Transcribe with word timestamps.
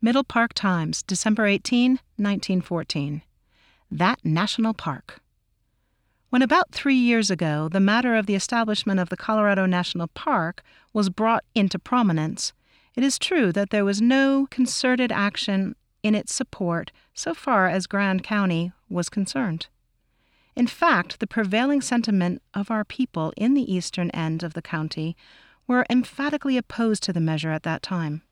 Middle 0.00 0.22
Park 0.22 0.54
Times, 0.54 1.02
December 1.02 1.46
18, 1.46 1.90
1914. 1.90 3.22
That 3.90 4.24
National 4.24 4.72
Park. 4.72 5.20
When 6.30 6.40
about 6.40 6.70
three 6.70 6.94
years 6.94 7.32
ago 7.32 7.68
the 7.68 7.80
matter 7.80 8.14
of 8.14 8.26
the 8.26 8.36
establishment 8.36 9.00
of 9.00 9.08
the 9.08 9.16
Colorado 9.16 9.66
National 9.66 10.06
Park 10.06 10.62
was 10.92 11.10
brought 11.10 11.42
into 11.52 11.80
prominence, 11.80 12.52
it 12.94 13.02
is 13.02 13.18
true 13.18 13.50
that 13.50 13.70
there 13.70 13.84
was 13.84 14.00
no 14.00 14.46
concerted 14.52 15.10
action 15.10 15.74
in 16.04 16.14
its 16.14 16.32
support 16.32 16.92
so 17.12 17.34
far 17.34 17.66
as 17.66 17.88
Grand 17.88 18.22
County 18.22 18.70
was 18.88 19.08
concerned. 19.08 19.66
In 20.54 20.68
fact, 20.68 21.18
the 21.18 21.26
prevailing 21.26 21.80
sentiment 21.80 22.40
of 22.54 22.70
our 22.70 22.84
people 22.84 23.32
in 23.36 23.54
the 23.54 23.72
eastern 23.74 24.10
end 24.10 24.44
of 24.44 24.54
the 24.54 24.62
county 24.62 25.16
were 25.66 25.84
emphatically 25.90 26.56
opposed 26.56 27.02
to 27.02 27.12
the 27.12 27.20
measure 27.20 27.50
at 27.50 27.64
that 27.64 27.82
time. 27.82 28.22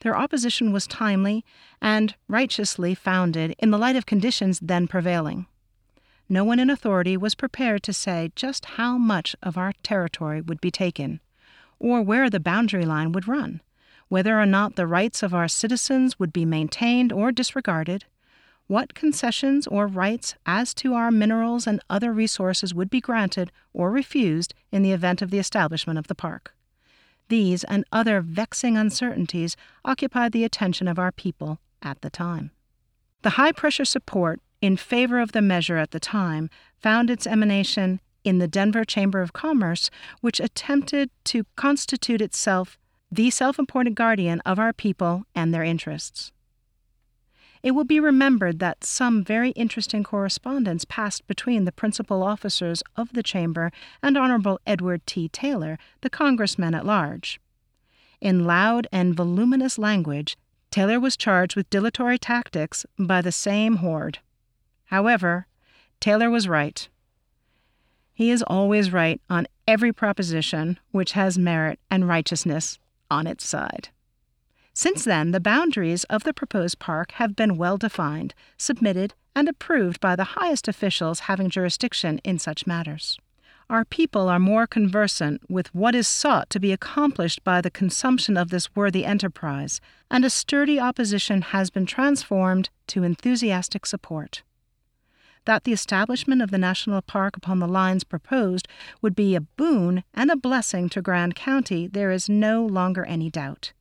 Their 0.00 0.16
opposition 0.16 0.72
was 0.72 0.86
timely 0.86 1.44
and 1.80 2.14
righteously 2.28 2.94
founded 2.94 3.54
in 3.58 3.70
the 3.70 3.78
light 3.78 3.96
of 3.96 4.06
conditions 4.06 4.60
then 4.60 4.86
prevailing 4.86 5.46
no 6.28 6.42
one 6.42 6.58
in 6.58 6.70
authority 6.70 7.16
was 7.16 7.34
prepared 7.34 7.82
to 7.82 7.92
say 7.92 8.32
just 8.34 8.64
how 8.64 8.96
much 8.96 9.36
of 9.42 9.58
our 9.58 9.72
territory 9.82 10.40
would 10.40 10.60
be 10.60 10.70
taken, 10.70 11.20
or 11.78 12.00
where 12.00 12.30
the 12.30 12.40
boundary 12.40 12.86
line 12.86 13.12
would 13.12 13.28
run, 13.28 13.60
whether 14.08 14.40
or 14.40 14.46
not 14.46 14.76
the 14.76 14.86
rights 14.86 15.22
of 15.22 15.34
our 15.34 15.48
citizens 15.48 16.18
would 16.18 16.32
be 16.32 16.46
maintained 16.46 17.12
or 17.12 17.30
disregarded, 17.30 18.06
what 18.66 18.94
concessions 18.94 19.66
or 19.66 19.86
rights 19.86 20.34
as 20.46 20.72
to 20.72 20.94
our 20.94 21.10
minerals 21.10 21.66
and 21.66 21.80
other 21.90 22.12
resources 22.12 22.72
would 22.72 22.88
be 22.88 23.00
granted 23.00 23.52
or 23.74 23.90
refused 23.90 24.54
in 24.72 24.82
the 24.82 24.92
event 24.92 25.20
of 25.20 25.30
the 25.30 25.38
establishment 25.38 25.98
of 25.98 26.06
the 26.06 26.14
park. 26.14 26.54
These 27.28 27.64
and 27.64 27.84
other 27.90 28.20
vexing 28.20 28.76
uncertainties 28.76 29.56
occupied 29.84 30.32
the 30.32 30.44
attention 30.44 30.88
of 30.88 30.98
our 30.98 31.12
people 31.12 31.58
at 31.82 32.00
the 32.00 32.10
time. 32.10 32.50
The 33.22 33.30
high 33.30 33.52
pressure 33.52 33.84
support 33.84 34.40
in 34.60 34.76
favor 34.76 35.20
of 35.20 35.32
the 35.32 35.42
measure 35.42 35.76
at 35.76 35.90
the 35.90 36.00
time 36.00 36.50
found 36.78 37.10
its 37.10 37.26
emanation 37.26 38.00
in 38.24 38.38
the 38.38 38.48
Denver 38.48 38.84
Chamber 38.84 39.20
of 39.20 39.32
Commerce, 39.32 39.90
which 40.20 40.40
attempted 40.40 41.10
to 41.24 41.44
constitute 41.56 42.20
itself 42.20 42.78
the 43.10 43.30
self 43.30 43.58
important 43.58 43.94
guardian 43.94 44.40
of 44.40 44.58
our 44.58 44.72
people 44.72 45.24
and 45.34 45.52
their 45.52 45.62
interests. 45.62 46.32
It 47.64 47.70
will 47.70 47.84
be 47.84 47.98
remembered 47.98 48.58
that 48.58 48.84
some 48.84 49.24
very 49.24 49.52
interesting 49.52 50.04
correspondence 50.04 50.84
passed 50.84 51.26
between 51.26 51.64
the 51.64 51.72
principal 51.72 52.22
officers 52.22 52.82
of 52.94 53.14
the 53.14 53.22
Chamber 53.22 53.72
and 54.02 54.18
Honorable 54.18 54.60
Edward 54.66 55.06
T. 55.06 55.30
Taylor, 55.30 55.78
the 56.02 56.10
Congressman 56.10 56.74
at 56.74 56.84
large. 56.84 57.40
In 58.20 58.44
loud 58.44 58.86
and 58.92 59.16
voluminous 59.16 59.78
language, 59.78 60.36
Taylor 60.70 61.00
was 61.00 61.16
charged 61.16 61.56
with 61.56 61.70
dilatory 61.70 62.18
tactics 62.18 62.84
by 62.98 63.22
the 63.22 63.32
same 63.32 63.76
horde. 63.76 64.18
However, 64.86 65.46
Taylor 66.00 66.28
was 66.28 66.46
right. 66.46 66.86
He 68.12 68.30
is 68.30 68.42
always 68.42 68.92
right 68.92 69.22
on 69.30 69.46
every 69.66 69.90
proposition 69.90 70.78
which 70.90 71.12
has 71.12 71.38
merit 71.38 71.80
and 71.90 72.06
righteousness 72.06 72.78
on 73.10 73.26
its 73.26 73.48
side. 73.48 73.88
Since 74.76 75.04
then, 75.04 75.30
the 75.30 75.40
boundaries 75.40 76.02
of 76.04 76.24
the 76.24 76.34
proposed 76.34 76.80
park 76.80 77.12
have 77.12 77.36
been 77.36 77.56
well 77.56 77.78
defined, 77.78 78.34
submitted, 78.58 79.14
and 79.34 79.48
approved 79.48 80.00
by 80.00 80.16
the 80.16 80.34
highest 80.36 80.66
officials 80.66 81.20
having 81.20 81.48
jurisdiction 81.48 82.20
in 82.24 82.40
such 82.40 82.66
matters. 82.66 83.16
Our 83.70 83.84
people 83.84 84.28
are 84.28 84.40
more 84.40 84.66
conversant 84.66 85.48
with 85.48 85.72
what 85.74 85.94
is 85.94 86.08
sought 86.08 86.50
to 86.50 86.60
be 86.60 86.72
accomplished 86.72 87.44
by 87.44 87.60
the 87.60 87.70
consumption 87.70 88.36
of 88.36 88.50
this 88.50 88.74
worthy 88.74 89.04
enterprise, 89.04 89.80
and 90.10 90.24
a 90.24 90.28
sturdy 90.30 90.80
opposition 90.80 91.40
has 91.40 91.70
been 91.70 91.86
transformed 91.86 92.68
to 92.88 93.04
enthusiastic 93.04 93.86
support 93.86 94.42
that 95.44 95.64
the 95.64 95.72
establishment 95.72 96.42
of 96.42 96.50
the 96.50 96.58
national 96.58 97.02
park 97.02 97.36
upon 97.36 97.58
the 97.58 97.68
lines 97.68 98.04
proposed 98.04 98.66
would 99.02 99.14
be 99.14 99.34
a 99.34 99.40
boon 99.40 100.02
and 100.14 100.30
a 100.30 100.36
blessing 100.36 100.88
to 100.88 101.02
Grand 101.02 101.34
County, 101.34 101.86
there 101.86 102.10
is 102.10 102.28
no 102.28 102.64
longer 102.64 103.04
any 103.04 103.30
doubt. 103.30 103.72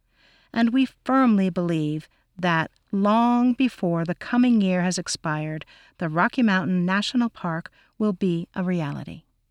And 0.53 0.71
we 0.71 0.87
firmly 1.03 1.49
believe 1.49 2.07
that 2.37 2.71
long 2.91 3.53
before 3.53 4.05
the 4.05 4.15
coming 4.15 4.61
year 4.61 4.81
has 4.81 4.97
expired, 4.97 5.65
the 5.97 6.09
Rocky 6.09 6.43
Mountain 6.43 6.85
National 6.85 7.29
Park 7.29 7.71
will 7.97 8.13
be 8.13 8.47
a 8.55 8.63
reality. 8.63 9.23